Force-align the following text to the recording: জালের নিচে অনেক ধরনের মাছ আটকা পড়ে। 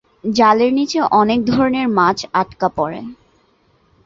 জালের 0.31 0.71
নিচে 0.73 0.99
অনেক 1.21 1.39
ধরনের 1.45 1.87
মাছ 1.97 2.17
আটকা 2.33 2.67
পড়ে। 2.77 2.99